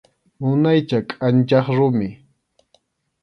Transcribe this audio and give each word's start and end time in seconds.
Munaycha 0.41 0.99
kʼanchaq 1.09 1.65
rumi. 1.77 2.09